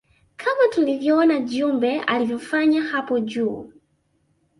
[0.37, 3.73] Kama tulivyoona jumbe alivyofanya hapo juu